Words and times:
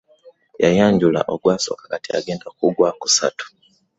Yannyanjula 0.61 1.19
ogwasooka 1.33 1.83
kati 1.91 2.09
agenda 2.17 2.47
ku 2.57 2.65
gwakusatu. 2.75 3.45